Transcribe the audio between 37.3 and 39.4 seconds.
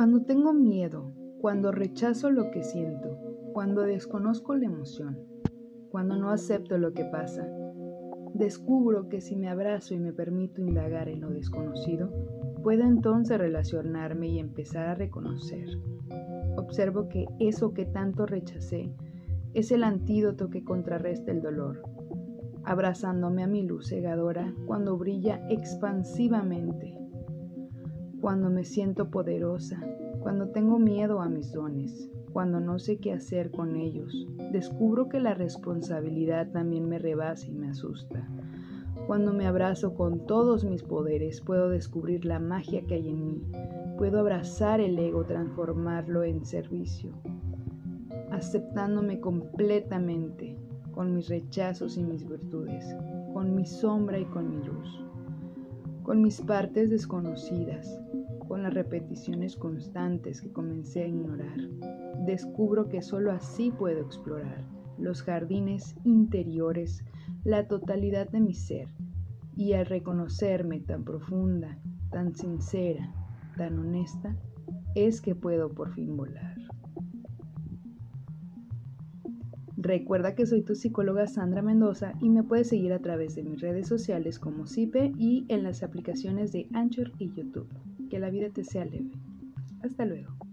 y me asusta. Cuando